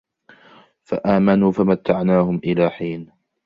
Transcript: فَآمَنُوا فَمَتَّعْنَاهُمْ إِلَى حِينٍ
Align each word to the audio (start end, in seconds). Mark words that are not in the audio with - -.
فَآمَنُوا 0.83 1.51
فَمَتَّعْنَاهُمْ 1.51 2.35
إِلَى 2.43 2.69
حِينٍ 2.69 3.11